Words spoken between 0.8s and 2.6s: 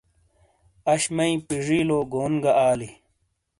آش مئی پیجیلو گون گہ